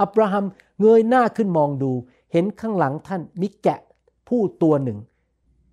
[0.00, 0.44] อับราฮัม
[0.80, 1.92] เงยหน้าขึ้นมองดู
[2.32, 3.80] เห็นข้างหลังท่านมีแกะ
[4.28, 4.98] ผู้ตัวหนึ่ง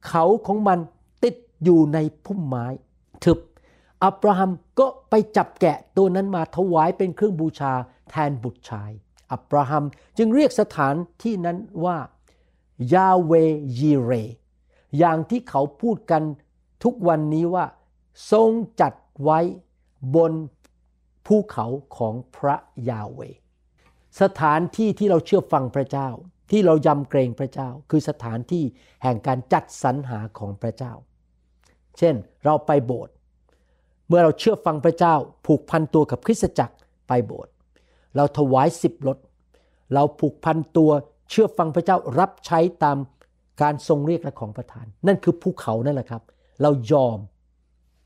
[0.07, 0.79] เขาของมัน
[1.23, 2.65] ติดอยู่ในพุ่มไม้
[3.23, 3.39] ทึบ
[4.03, 7.73] อับราฮัมก็ไปจับแกะตัวนั้นมาถวายเป็นเครื่องบูชา
[8.09, 8.91] แทนบุตรชาย
[9.31, 9.83] อับราฮัม
[10.17, 11.97] จึงเรียกสถานที่นั้นว่า
[12.93, 13.33] ยาเว
[13.79, 14.11] ยีเร
[14.97, 16.23] อย่างที่เขาพูดกัน
[16.83, 17.65] ทุกวันนี้ว่า
[18.31, 18.49] ทรง
[18.81, 19.39] จัดไว้
[20.15, 20.33] บน
[21.25, 21.65] ภูเขา
[21.97, 22.55] ของพระ
[22.89, 23.21] ยาเว
[24.21, 26.09] สถานที่ที่เราเชื่อฟังพระเจ้า
[26.51, 28.63] ที่เรายำเกรงพระเจ้า คือสถานที่
[29.03, 30.93] แห่งการจัดสรรหาของพระเจ้า
[31.97, 33.13] เช่นเราไปโบสถ์
[34.07, 36.75] เมื่อเราเชื่อฟังพระเจ้า ผูกพันตัวกับคริสตจักร
[37.07, 37.51] ไปโบสถ์
[38.15, 39.17] เราถวายสิบรถ
[39.93, 40.91] เราผูกพันตัว
[41.29, 42.97] เชื่อฟังพระเจ้ารับใช้ตาม
[43.61, 46.23] การทรงเรียกและของประทาน นั่นคือภูเขานั่นแหละครับ
[46.61, 47.17] เรายอม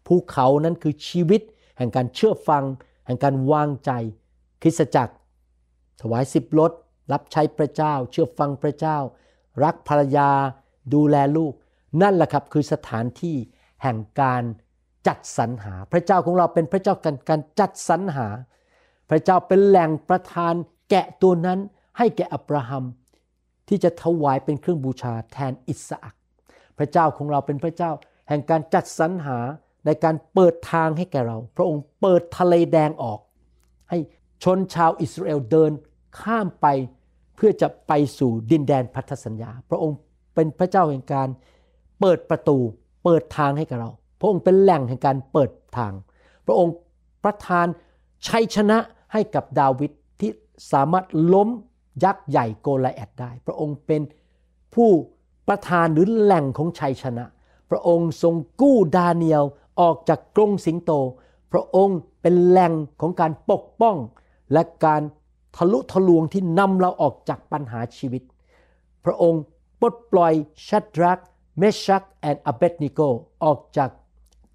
[0.07, 1.41] ภูเขานั้นคือชีวิต
[1.77, 2.63] แห่งการเชื่อฟัง
[3.05, 3.91] แห่งการวางใจ
[4.61, 5.13] คริสตจักร
[6.01, 6.71] ถวายสิบรถ
[7.11, 8.97] รับใช้พระเจ้า เชื่อฟังพระเจ้า
[9.63, 10.29] รักภรรยา
[10.93, 11.53] ดูแลลูก
[12.01, 13.35] นั่นแหละครับคือสถานที่
[13.83, 14.43] แห่งการ
[15.07, 18.27] จัดสรรหา พระเจ้าของเราเป็นพระเจ้าการการจัดสรรหา
[19.09, 20.53] พระเจ้าเป็นแหล่งประทาน
[20.89, 21.59] แกะตัวนั้น
[21.97, 22.83] ให้แก่อับราฮัม
[23.67, 26.15] ที่จะถวายเป็นเครื่องบูชาแทนอิสอัก
[26.77, 27.91] พระเจ้าของเราเป็นพระเจ้า
[28.29, 29.39] แห่งการจัดสรรหา
[29.85, 33.19] ในการเปิดทางให้แก่เรา พระองค์เปิดทะเลแดงออก
[33.89, 33.97] ให้
[34.43, 35.71] ชนชาวอิสราเอลเดิน
[36.19, 36.67] ข้ามไป
[37.35, 39.97] เพื่อจะไปสู่ดินแดนพันธสัญญา พระองค์
[40.35, 41.29] เป็นพระเจ้าแห่งการ
[41.99, 42.57] เปิดประตู
[43.03, 43.89] เปิดทางให้กับเรา
[44.19, 45.93] พระองค์เป็นแหล่งแห่งการเปิดทาง
[46.45, 46.73] พระองค์
[47.23, 47.67] ประทาน
[48.27, 48.77] ชัยชนะ
[49.13, 50.31] ให้กับดาวิดที่
[50.71, 51.49] สามารถล้ม
[52.03, 54.01] ยักษ์ใหญ่โกลาแอดได้ พระองค์เป็น
[54.75, 54.89] ผู้
[55.47, 57.25] ประธานหรือแหล่งของชัยชนะ
[57.69, 59.43] พระองค์ทรงกู้ดาเนียล
[59.81, 60.91] ออกจากกรงสิงโต
[61.51, 63.97] พระองค์เป็นแหล่งของการปกป้อง
[64.53, 65.01] และการ
[65.55, 68.23] ทะลุทะลวงที่นำเราออกจากปัญหาชีวิต
[69.05, 69.41] พระองค์
[69.79, 70.33] ปลดปล่อย
[70.69, 71.19] ชัดรัก
[71.57, 72.99] เมชักแอนอเบตนิโก
[73.43, 73.89] ออกจาก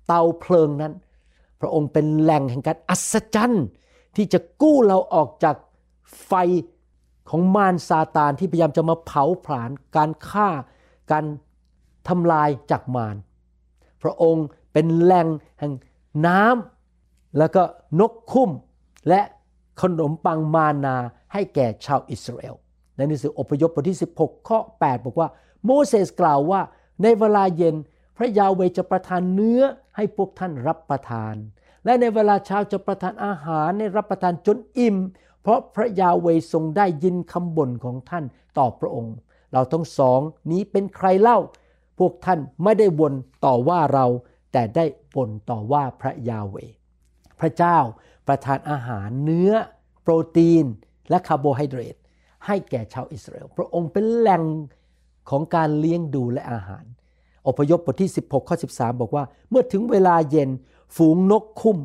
[0.06, 0.92] เตาเพลิงนั้น
[1.60, 3.66] พระองค์เป็นแหล่งแห่งการอัศจรรย์
[4.16, 5.56] ที่จะกู้เราออกจาก
[6.26, 6.32] ไฟ
[7.30, 10.48] ของมารซาตานที่พยายามจะมาเผาผลาญการฆ่า
[11.10, 11.24] การ
[12.08, 13.16] ทำลายจากมาร
[14.02, 15.72] พระองค์ เป็นแหล่งแห่ง
[16.26, 17.62] น้ำแล้วก็
[18.00, 18.50] นกคุ้ม
[19.08, 19.20] และ
[19.82, 20.96] ขนมปังมานา
[21.32, 22.54] ให้แก่ชาวอิสราเอล
[22.96, 25.28] ในหนังสืออพยพบทที่ 16 ข้อ 8 บอกว่า
[25.64, 26.60] โมเสสกล่าวว่า
[27.02, 27.74] ในเวลาเย็น
[28.16, 29.62] พระยาเวจะประทานเนื้อ
[29.96, 31.34] ให้พวกท่านรับประทาน
[31.84, 34.96] และในเวลาเช้าจะประทานอาหารในรับประทานจนอิ่ม
[35.42, 38.24] เพราะพระยาเวทรงได้ยินคำบ่นของท่าน
[38.58, 39.14] ต่อพระองค์
[39.52, 41.38] เราทั้งสองนี้เป็นใครเล่า
[41.98, 44.06] พวกท่านไม่ได้บ่นต่อว่าเรา
[44.56, 46.56] แต่ได้บ่นต่อว่าพระยาเว
[47.40, 47.78] พระเจ้า
[48.26, 49.52] ประทานอาหารเนื้อ
[50.02, 50.64] โปรตีน
[51.10, 51.96] และคาร์โบไฮเดรต
[52.46, 54.42] ให้แก่ชาวอิสราเอล พระองค์เป็นแหล่ง
[55.30, 56.84] ของการเลี้ยงดูและอาหาร
[57.46, 60.50] อพยพบทที่ 16 ข้อ 13 บอกว่า เมื่อถึงเวลาเย็น
[60.96, 61.78] ฝูงนกคุ้ม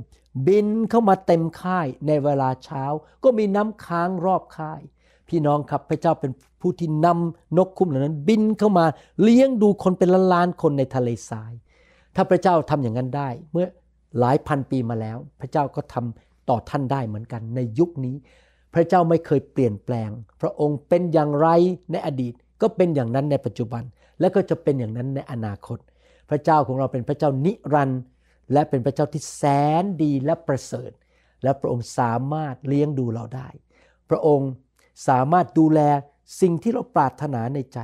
[0.48, 2.84] บินเข้ามาเต็มค่ายในเวลาเช้า
[3.24, 4.82] ก็มีน้ำค้างรอบค่าย
[5.28, 6.32] พี่น้องครับพระเจ้าเป็น
[6.62, 8.86] ผู้ที่นำนกคุ้มเหล่านั้น บินเข้ามา
[9.22, 11.54] เลี้ยงดูคนเป็นล้านๆคนในทะเลทราย
[12.16, 13.68] ถ้าพระเจ้าทำอย่างนั้นได้ เมื่อ
[14.20, 18.16] หลายพันปีมาแล้ว พระเจ้าก็ทำต่อท่านได้เหมือนกันในยุคนี้
[18.74, 20.10] พระเจ้าไม่เคยเปลี่ยนแปลง
[20.42, 21.48] พระองค์เป็นอย่างไร
[21.92, 23.84] ในอดีต ก็เป็นอย่างนั้นในปัจจุบัน
[24.20, 25.80] และก็จะเป็นอย่างนั้นในอนาคต
[26.30, 28.02] พระเจ้าของเราเป็นพระเจ้านิรันดร์
[28.54, 29.44] และเป็นพระเจ้าที่แส
[29.82, 30.92] นดีและประเสริฐ
[31.44, 33.48] และพระองค์สามารถเลี้ยงดูเราได้
[34.10, 34.52] พระองค์
[35.08, 35.80] สามารถดูแล
[36.42, 37.80] สิ่งที่เราปรารถนาในใจ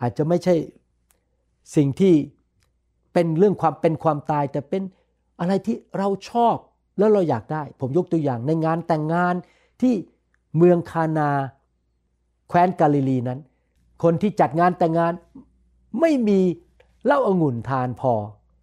[0.00, 0.54] อาจจะไม่ใช่
[1.76, 2.14] สิ่งที่
[3.12, 4.82] เป็นเรื่องความเป็นความตาย แต่เป็น
[5.40, 6.56] อะไรที่เราชอบ
[6.98, 9.34] แล้วเราอยากได้ ผมยกตัวอย่างในงานแต่งงาน
[9.80, 9.94] ที่
[10.56, 11.30] เมืองคานา
[12.48, 13.40] แคว้นกาลิลีนั้น
[14.02, 15.12] คนที่จัดงานแต่งงาน
[16.00, 16.40] ไม่มี
[17.06, 18.12] เหล้าอางุ่นทานพอ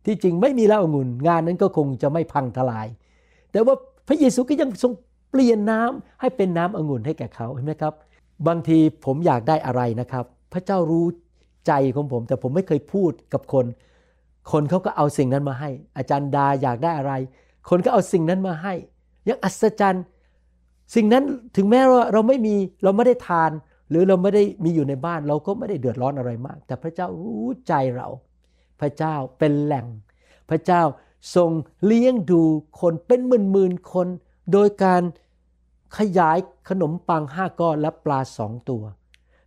[0.06, 2.88] ที่จริงไม่มีเหล้าอางุ่นงานนั้นก็คงจะไม่พังทลาย
[3.52, 3.76] แต่ว่า
[4.08, 4.94] พระเยซูก็ยังทรง
[5.32, 7.94] เปลี่ยนน้ำให้เป็นน้ำองุ่นให้แก่เขาเห็นไหมครับ
[8.48, 11.06] บางทีผมอยากได้อะไรนะครับ พระเจ้ารู้
[11.68, 13.66] ใจของผม แต่ผมไม่เคยพูดกับคน
[14.52, 17.14] คนเขาก็เอาสิ่งนั้นมาให้ อาจารย์ดาอยากได้อะไร
[17.70, 18.74] คนก็เอาสิ่งนั้นมาให้
[19.28, 20.04] ยังอัศจรรย์
[20.96, 21.24] สิ่งนั้น
[21.56, 23.52] ถึงแม้ว่าเราไม่มีเราไม่ได้ทาน
[23.90, 28.08] หรือเราไม่ได้มีอยู่ในบ้านเราก็ไม่ได้เดือดร้อนอะไรมาก แต่พระเจ้ารู้ใจเรา
[28.80, 29.86] พระเจ้าเป็นแหล่ง
[30.50, 30.82] พระเจ้า
[31.36, 31.52] ทรง
[31.86, 32.42] เลี้ยงดู
[32.82, 34.08] คนเป็นหมื่นๆคน
[34.52, 35.02] โดยการ
[35.98, 36.38] ขยาย
[36.70, 38.84] ขนมปังห้าก้อนและปลาสองตัว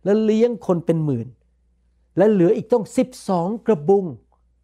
[0.03, 1.27] แล้วเลี้ยงคนเป็นหมื่น
[2.17, 4.05] และเหลืออีกต้องสิบสองกระบุง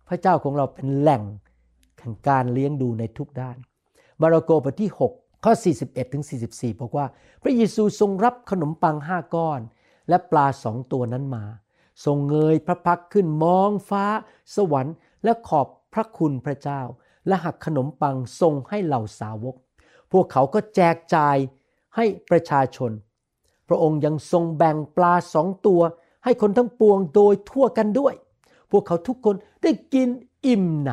[0.09, 1.23] พระเจ้าของเราเป็นแหล่ง
[1.99, 3.57] แห่งการเลี้ยงดูในทุกด้าน
[4.21, 7.05] มาระโกบทที่ 6 ข้อ 41ถึง44 บอกว่า
[7.43, 9.61] พระเยซูทรงรับขนมปังห้าก้อน
[10.09, 11.45] และปลาสองตัวนั้นมา
[12.05, 14.05] ทรงเงยพระพักขึ้นมองฟ้า
[14.55, 16.81] สวรรค์ และขอบพระคุณพระเจ้า
[17.27, 19.55] และหักขนมปังทรงให้เหล่าสาวก
[20.11, 21.37] พวกเขาก็แจกจ่าย
[21.95, 22.91] ให้ประชาชน
[23.67, 25.81] พระองค์ยังทรงแบ่งปลาสองตัว
[26.23, 28.13] ให้คนทั้งปวงโดยทั่วกันด้วย
[28.71, 30.09] พวกเขาทุกคน ได้กิน
[30.45, 30.89] อิ่มหน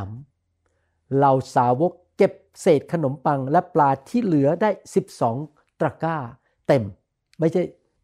[0.57, 4.71] ำเหล่าสาวกเก็บเศษขนมปังและปลาที่เหลือได้
[5.27, 6.17] 12 ตะกร้า
[6.69, 6.85] เต็ม
[7.39, 7.63] ไม่ใช่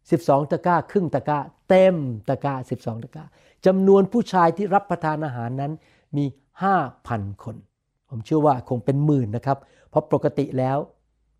[0.09, 1.95] 12 ตะกร้า ครึ่งตะกร้า เต็ม
[2.29, 3.25] ตะกร้า 12 ตะกร้า
[3.65, 5.71] จำนวนผู้ชายที่รับประทานอาหารนั้น
[6.17, 6.25] มี
[6.83, 7.55] 5,000 คน
[8.09, 9.57] ผมเชื่อว่าคงเป็นหมื่นนะครับ
[9.89, 10.77] เพราะปกติแล้ว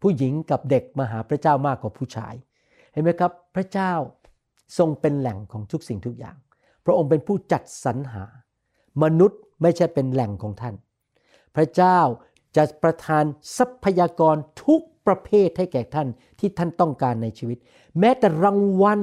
[0.02, 2.34] ผู้หญิงกับเด็กมาหาพระเจ้ามากกว่าผู้ชาย
[2.92, 3.94] เห็นไหมครับ พระเจ้า
[4.78, 6.38] ทรงเป็นแหล่งของทุกสิ่งทุกอย่าง
[6.86, 8.24] พระองค์เป็นผู้จัดสรรหา
[9.04, 10.76] มนุษย์ไม่ใช่เป็นแหล่งของท่าน
[11.56, 12.00] พระเจ้า
[12.56, 13.24] จะประทาน
[13.58, 16.08] ทรัพยากรทุกประเภทให้แก่ท่าน
[16.40, 17.58] ที่ท่านต้องการในชีวิต
[18.00, 19.02] แม้แต่รางวัล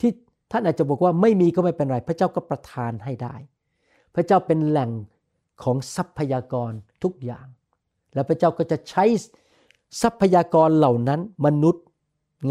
[0.00, 0.10] ที่
[0.52, 3.34] ท่านอาจจะบอกว่าไม่มีก็ไม่เป็นไร พระเจ้าก็ประทานให้ได้
[4.14, 4.90] พระเจ้าเป็นแหล่ง
[5.62, 7.46] ของทรัพยากรทุกอย่าง
[8.14, 9.04] และพระเจ้าก็จะใช้
[10.02, 11.84] ทรัพยากรเหล่านั้น มนุษย์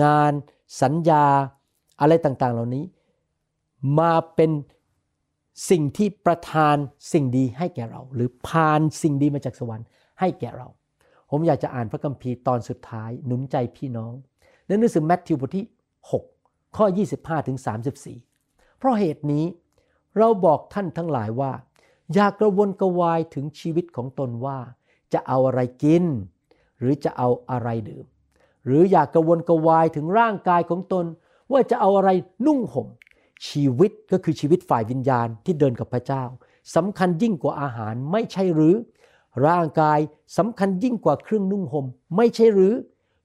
[0.03, 0.33] งาน
[0.81, 1.25] สัญญา
[1.99, 2.83] อะไรต่างๆ เหล่านี้
[3.99, 4.51] มาเป็น
[5.69, 6.75] สิ่งที่ประทาน
[7.13, 9.87] สิ่งดีให้แก่เรา หรือพานสิ่งดีมาจากสวรรค์
[10.19, 10.67] ให้แก่เรา
[11.29, 14.13] ผมอยากจะอ่านพระคัมภีร์ตอนสุดท้าย หนุนใจพี่น้อง
[14.65, 15.65] ในหนังสือแมทธิวบทที่
[16.21, 16.85] 6 ข้อ
[17.17, 17.57] 25ถึง
[18.17, 19.45] 34 เพราะเหตุนี้
[20.17, 21.51] เราบอกท่านทั้งหลายว่า
[22.13, 24.59] อย่ากระวนกระวายถึงชีวิตของตนว่า
[25.13, 26.05] จะเอาอะไรกิน
[26.79, 28.05] หรือจะเอาอะไรดื่ม
[28.65, 31.05] หรืออย่ากกระวนกระวายถึงร่างกายของตน
[31.51, 32.09] ว่าจะเอาอะไร
[32.45, 32.87] นุ่งห่ม
[33.47, 36.23] ชีวิตก็คือชีวิตฝ่ายวิญญาณที่เดินกับพระเจ้า
[36.75, 38.75] สำคัญยิ่งกว่าอาหารไม่ใช่หรือ
[39.47, 39.99] ร่างกาย
[40.37, 42.73] สำคัญยิ่งกว่าเครื่องนุ่งห่มไม่ใช่หรือ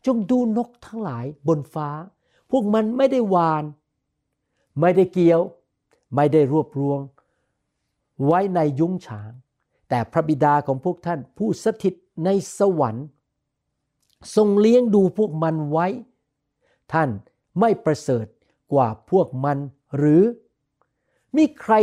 [0.07, 1.89] จงดูนกทั้งหลายบนฟ้า
[2.51, 3.65] พวกมันไม่ได้วาน
[4.81, 5.41] ไม่ได้เกี่ยว
[6.15, 7.01] ไม่ได้รวบรวง
[8.25, 9.33] ไว้ในยุ้งฉาง
[9.89, 13.07] แต่พระบิดาของพวกท่านผู้สถิตในสวรรค์
[14.37, 15.87] ทรงเลี้ยงดูพวกมันไว้
[16.93, 17.09] ท่าน
[17.61, 18.27] ไม่ประเสริฐ
[18.73, 19.59] กว่าพวกมัน
[19.97, 20.23] หรือ
[21.37, 21.75] มีใคร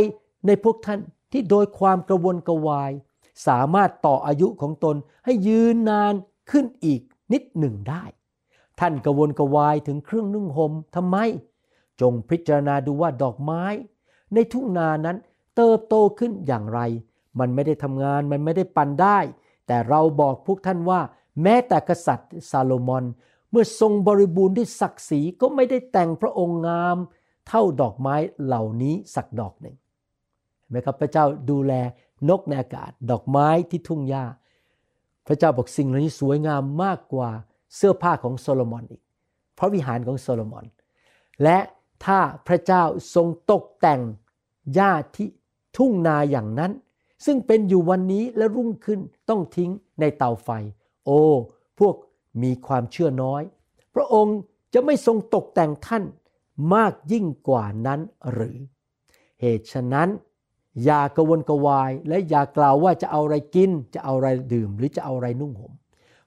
[0.46, 1.00] ในพวกท่าน
[1.32, 2.92] ที่โดยความกระวนกระวาย
[3.46, 6.14] สามารถต่ออายุของตนให้ยืนนาน
[6.50, 7.00] ขึ้นอีก
[7.32, 8.04] นิดหนึ่งได้
[8.80, 11.16] ท่านกระวนกระวายถึงเครื่องนุ่งห่มทำไม
[12.00, 13.64] จงพิจารณาดูว่าดอกไม้
[14.34, 15.16] ในทุ่งนานั้น
[15.56, 16.80] เติบโตขึ้นอย่างไร
[17.40, 19.18] มันไม่ได้ทำงานมันไม่ได้ปั่นได้
[19.66, 21.00] แต่เราบอกพวกท่านว่า
[21.42, 23.04] แม้แต่กษัตริย์ซาโลมอน
[23.50, 26.96] เมื่อทรงบริบูรณ์ด้วยศักดิ์ศรีก็ไม่ได้แต่งพระองค์งาม
[27.48, 29.76] เท่าดอกไม้เหล่านี้สักดอกหนึ่ง
[30.58, 31.72] เห็นไหมครับพระเจ้าดูแล
[32.28, 34.24] นกในอากาศ ดอกไม้ที่ทุ่งหญ้า
[35.26, 37.30] พระเจ้าบอกสิ่งเหล่านี้สวยงามมากกว่า
[37.76, 39.02] เสื้อผ้าของโซโลมอนอีก
[39.54, 40.64] เพราะวิหารของโซโลมอน
[41.42, 41.58] และ
[42.04, 42.82] ถ้าพระเจ้า
[43.14, 44.00] ทรงตกแต่ง
[44.74, 45.28] หญ้าที่
[45.76, 46.72] ทุ่งนาอย่างนั้น
[47.26, 50.48] ซึ่งเป็นอยู่วันนี้และรุ่งขึ้นต้องทิ้งในเตาไฟ
[51.04, 51.20] โอ้
[51.78, 51.94] พวก
[52.42, 53.42] มีความเชื่อน้อย
[53.94, 54.38] พระองค์
[54.74, 56.04] จะไม่ทรงตกแต่งท่าน
[56.74, 58.00] มากยิ่งกว่านั้น
[58.32, 58.56] หรือ
[59.40, 60.08] เหตุฉะนั้น
[60.84, 65.72] อย่ากระวนกระวายและอย่ากล่าวว่าจะเอาอะไรกิน จะเอาอะไรดื่มหรือจะเอาอะไรนุ่งห่ม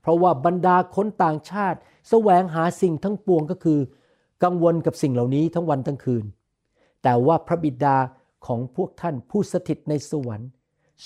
[0.02, 1.78] เพราะว่าบรรดาคนต่างชาติ
[2.10, 3.80] แสวงหาสิ่งทั้งปวงก็คือ
[4.44, 6.26] กังวลกับสิ่งเหล่านี้ทั้งวันทั้งคืน
[7.04, 7.98] แต่ว่าพระบิดา
[8.46, 10.50] ของพวกท่านผู้สถิตในสวรรค์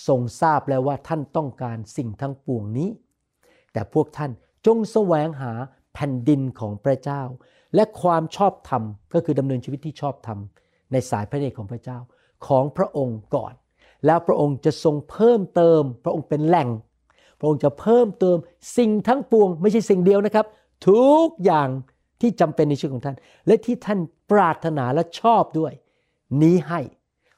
[0.07, 2.89] ทรงทราบแล้วว่าท่านต้องการสิ่งทั้งปวงนี้
[3.73, 4.31] แต่พวกท่าน
[4.65, 5.53] จงแสวงหา
[5.93, 7.21] แผ่นดินของพระเจ้า
[7.75, 10.39] และความชอบธรรมก็คือดำเนินชีวิตที่ชอบธรรม
[10.91, 11.97] ในสายพระเนตรของพระเจ้า
[12.47, 13.53] ของพระองค์ก่อน
[14.05, 16.69] แล้วพระองค์จะทรงเพิ่มเติม พระองค์เป็นแหล่ง
[17.39, 18.37] พระองค์จะเพิ่มเติม
[18.77, 20.45] สิ่งทั้งปวง ไม่ใช่สิ่งเดียวนะครับ
[20.87, 21.69] ทุกอย่าง
[22.21, 23.99] ที่จำเป็นในชีวิตของท่าน และที่ท่าน
[24.31, 25.73] ปรารถนาและชอบด้วย
[26.41, 26.79] นี้ให้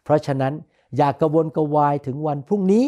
[0.04, 0.54] เพราะฉะนั้น
[0.98, 2.86] อย่ากระวนกระวายถึงวันพรุ่งนี้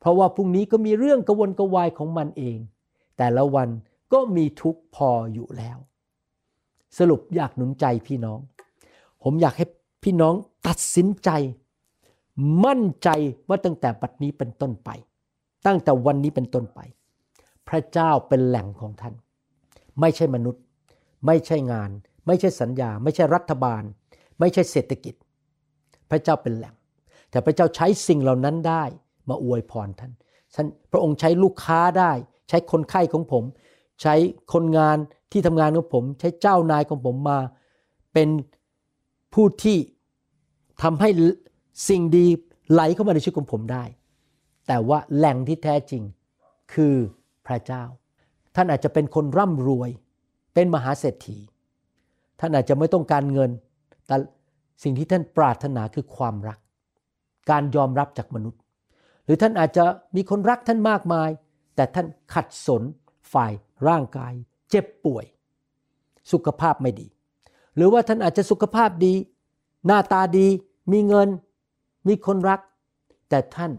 [0.00, 2.58] เพราะว่าพรุ่งนี้ก็มีเรื่องกระวนกระวายของมันเอง
[3.18, 3.68] แต่ละวัน
[4.12, 5.78] ก็มีทุกข์พออยู่แล้ว
[6.98, 8.40] สรุปอยากหนุนใจพี่น้อง
[9.22, 9.66] ผมอยากให้
[10.04, 10.34] พี่น้อง
[10.66, 11.30] ตัดสินใจ
[12.64, 13.08] มั่นใจ
[13.48, 14.90] ว่าตั้งแต่บัดนี้เป็นต้นไป
[15.66, 16.80] ตั้งแต่วันนี้เป็นต้นไป
[17.68, 19.14] พระเจ้าเป็นแหล่งของท่าน
[20.00, 20.62] ไม่ใช่มนุษย์
[21.26, 21.90] ไม่ใช่งาน
[22.26, 23.82] ไม่ใช่สัญญา ไม่ใช่รัฐบาล
[24.38, 25.14] ไม่ใช่เศรษฐกิจ
[26.10, 26.74] พระเจ้าเป็นแหล่ง
[27.30, 28.84] แต่พระเจ้าใช้สิ่งเหล่านั้นได้
[29.28, 30.12] มาอวยพรท่าน
[30.54, 32.12] ท่านพระองค์ใช้ลูกค้าได้
[32.48, 33.44] ใช้คนไข้ของผม
[34.02, 34.14] ใช้
[34.52, 34.96] คนงาน
[35.32, 37.38] ที่ทำงานของผม ใช้เจ้านายของผมมา
[38.14, 38.28] เป็น
[39.34, 39.78] ผู้ที่
[40.82, 41.08] ทำให้
[41.88, 42.26] สิ่งดี
[42.72, 43.84] ไหลเข้ามาในชีวิตของผมได้
[44.66, 46.02] แต่ว่าแหล่งที่แท้จริง
[46.72, 46.94] คือ
[47.46, 47.82] พระเจ้า
[48.56, 49.90] ท่านอาจจะเป็นคนร่ำรวย
[50.54, 51.38] เป็นมหาเศรษฐี
[52.40, 53.50] ท่านอาจจะไม่ต้องการเงิน
[54.06, 54.16] แต่
[54.82, 56.58] สิ่งที่ท่านปรารถนาคือความรัก
[57.50, 58.60] การยอมรับจากมนุษย์
[59.24, 59.84] หรือท่านอาจจะ
[60.16, 61.30] มีคนรักท่านมากมาย
[61.76, 62.82] แต่ท่านขัดสน
[63.32, 63.52] ฝ่าย
[63.88, 64.32] ร่างกาย
[64.70, 65.24] เจ็บป่วย
[66.32, 67.08] สุขภาพไม่ดี
[67.76, 69.14] หรือว่าท่านอาจจะสุขภาพดี
[69.86, 70.46] หน้าตาดี
[70.92, 71.28] มีเงิน
[72.08, 72.60] มีคนรัก
[73.28, 73.72] แต่ท่าน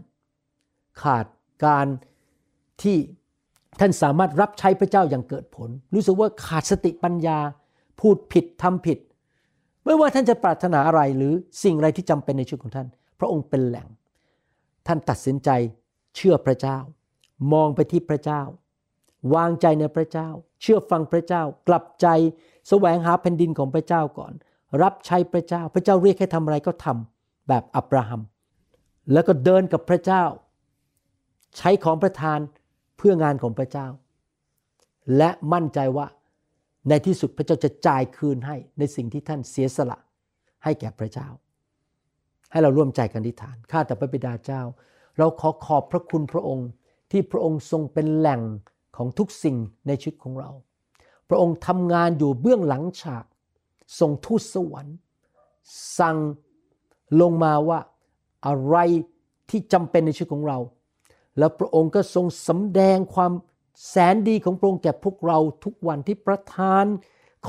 [1.02, 1.26] ขาด
[1.64, 1.86] การ
[2.82, 2.96] ที่
[3.80, 7.38] ท่านสามารถรับใช้พระเจ้าอย่างเกิดผล รู้สึกว่าขาดสติปัญญา
[8.00, 8.98] พูดผิดทำผิด
[9.84, 11.32] ไม่ว่าท่านจะปรารถนาอะไรหรือ
[11.62, 13.88] สิ่งอะไรที่จำเป็นในชีวิตของท่าน พระองค์เป็นแหล่ง
[14.86, 15.50] ท่านตัดสินใจ
[16.16, 16.78] เชื่อพระเจ้า
[17.52, 18.42] มองไปที่พระเจ้า
[19.34, 20.28] วางใจในพระเจ้า
[20.60, 22.06] เชื่อฟังพระเจ้า กลับใจ
[22.68, 24.32] แสวงหาแผ่นดินของพระเจ้าก่อน
[24.82, 28.22] รับใช้พระเจ้า พระเจ้าเรียกให้ทำอะไรก็ทำแบบอับราฮัม
[29.12, 30.24] แล้วก็เดินกับพระเจ้า
[31.56, 32.38] ใช้ของประทาน
[32.96, 33.86] เพื่องานของพระเจ้า
[35.16, 36.06] และมั่นใจว่า
[36.88, 39.98] ในที่สุดพระเจ้าจะจ่ายคืนให้ในสิ่งที่ท่านเสียสละ
[40.64, 41.28] ให้แก่พระเจ้า
[42.50, 44.62] ให้เราร่วมใจกันอธิษฐานข้าแต่พระบิดาเจ้า
[45.18, 46.68] เราขอขอบพระคุณพระองค์
[47.10, 48.40] ที่พระองค์ทรงเป็นแหล่ง
[48.96, 50.50] ของทุกสิ่งในชีวิตของเรา
[51.28, 53.24] พระองค์ทำงานอยู่เบื้องหลังฉาก
[53.98, 54.96] ทรงทูตสวรรค์
[55.98, 56.16] สั่ง
[57.20, 57.78] ลงมาว่า
[58.46, 58.76] อะไร
[59.50, 60.58] ที่จำเป็นในชีวิตของเรา
[61.38, 63.32] แล้วพระองค์ก็ทรงสำแดงความ
[63.88, 66.84] แสนดีของพระองค์แก่พวกเราทุกวันที่ประทาน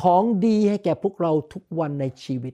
[0.01, 2.53] ของดีให้แก่พวกเราทุกวันในชีวิต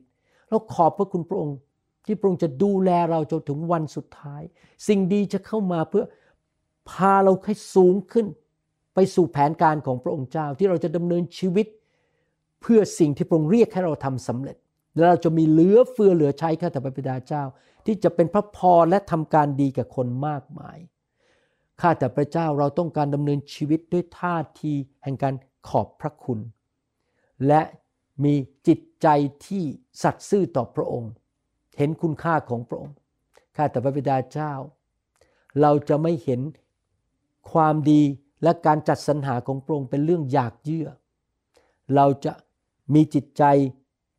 [0.49, 1.57] เราขอบพระคุณพระองค์
[2.05, 4.41] ที่พระองค์จะดูแลเราจนถึงวันสุดท้าย
[4.87, 6.05] สิ่งดีจะเข้ามาเพื่อ
[6.89, 8.25] พาเราให้สูงขึ้น
[8.99, 11.67] ไปสู่แผนการของพระองค์เจ้าที่เราจะดำเนินชีวิต
[12.61, 14.57] เพื่อสิ่งที่พระองค์เรียกให้เราทำสำเร็จ
[14.95, 17.43] และเราจะมีเหลือเฟือเหลือใช้ข้าแต่พระบิดาเจ้า
[17.85, 20.77] ที่จะเป็นพระพรและทำการดีกับคนมากมาย
[21.81, 25.35] ข้าแต่พระเจ้าเราต้องการดำเนินชีวิตด้วยท่าทีแห่งการ
[25.67, 26.39] ขอบพระคุณ
[27.47, 27.61] และ
[28.23, 28.33] มี
[28.67, 29.07] จิตใจ
[29.45, 29.63] ที่
[30.03, 31.11] สัตย์ซื่อต่อพระองค์
[31.77, 32.95] เห็นคุณค่าของพระองค์
[33.55, 34.53] ข้าแต่พระบิดาเจ้า
[35.61, 36.41] เราจะไม่เห็น
[37.51, 38.03] ความดี
[38.43, 40.87] และการจัดสรรหาของพระองค์เป็นเรื่องอยากเยื่อ
[41.95, 42.33] เราจะ
[42.93, 43.43] มีจิตใจ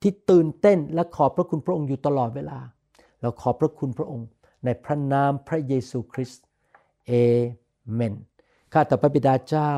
[0.03, 2.59] ที่ตื่นเต้นและขอบพระคุณพระองค์อยู่ตลอดเวลา
[3.21, 4.27] เราขอบพระคุณพระองค์
[4.65, 6.45] ในพระนามพระเยซูคริสต์
[7.07, 7.13] เอ
[7.93, 8.15] เมน
[8.73, 9.73] ข้าแต่พระบิดาเจ้า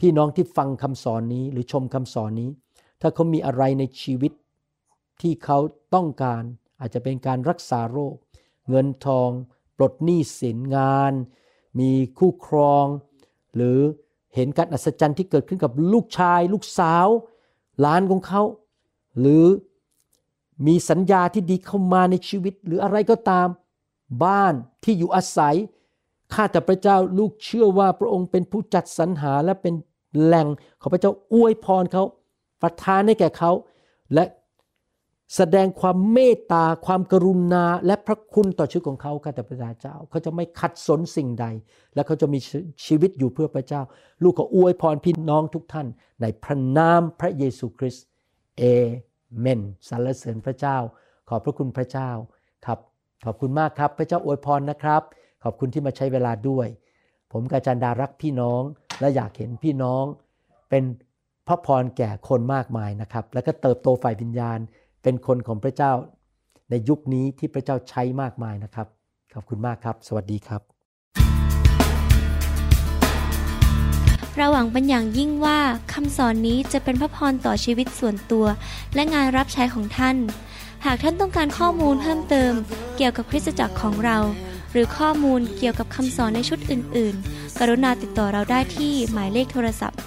[0.00, 2.50] พี่น้องที่ฟังคำสอนนี้หรือชมคำสอนนี้
[3.00, 4.32] ถ้าเขามีอะไรในชีวิต
[5.20, 5.58] ที่เขา
[5.94, 6.42] ต้องการ
[6.80, 8.14] อาจจะเป็นการรักษาโรค
[8.68, 9.30] เงินทอง
[9.76, 11.12] ปลดหนี้สินงาน
[11.78, 12.86] มีคู่ครอง
[13.56, 13.78] หรือ
[14.34, 17.06] เห็นการอัศจรรย์ที่เกิดขึ้นกับลูกชาย ลูกสาว
[17.80, 18.42] หลานของเขา
[19.20, 19.46] หรือ
[20.66, 23.48] มีสัญญาที่ดีเข้ามาในชีวิต หรืออะไรก็ตาม
[24.24, 25.56] บ้านที่อยู่อาศัย
[26.34, 29.74] ข้าแต่พระเจ้าลูกเชื่อว่าพระองค์เป็นผู้จัดสรรหาและเป็น
[30.22, 30.48] แหล่ง
[30.80, 32.04] ของพระเจ้าอวยพรเขา
[32.62, 33.52] ประทานให้แก่เขา
[34.14, 34.24] และ
[35.34, 41.46] แสดงความเมตตาความกรุณาและพระคุณต่อชีวิตของเขาข้าแต่พระเจ้า เขาจะไม่ขัดสนสิ่งใด
[41.94, 42.38] และเขาจะมี
[42.86, 43.82] ชีวิตอยู่เพื่อพระเจ้า
[44.22, 45.86] ลูกขออวยพรพี่น้องทุกท่าน
[46.20, 48.06] ในพระนามพระเยซูคริสต์
[48.58, 48.62] เอ
[49.40, 50.76] เมนสรรเสริญพระเจ้า
[51.28, 52.10] ขอบพระคุณพระเจ้า
[52.66, 52.78] ครับ
[53.24, 55.02] ขอบคุณมากครับ พระเจ้าอวยพรนะครับ
[55.44, 56.68] ขอบคุณที่มาใช้เวลาด้วย
[57.32, 58.62] ผมกาจันดารักพี่น้อง
[59.00, 60.04] และอยากเห็นพี่น้อง
[60.70, 60.84] เป็น
[61.48, 64.58] พระพรแก่คนมากมายนะครับ แล้วก็เติบโตฝ่ายวิญญาณ
[65.08, 65.92] เป็นคนของพระเจ้า
[66.70, 68.86] ในยุคนี้ที่พระเจ้าใช้มากมายนะครับ
[69.34, 70.62] ขอบคุณมากครับ สวัสดีครับ
[74.36, 75.58] เราหวังเป็นอย่างยิ่งว่า
[75.92, 78.46] คำสอนนี้จะเป็นพระพรต่อชีวิตส่วนตัว
[78.94, 80.16] และงานรับใช้ของท่าน
[80.84, 82.52] หากท่านต้องการข้อมูลเพิ่มเติม
[82.96, 84.18] เกี่ยวกับคริสตจักรของเรา
[84.72, 90.00] หรือข้อมูลเกี่ยวกับคำสอนในชุดอื่น ๆ กรุณาติดต่อเราได้ที่หมายเลขโทรศัพท์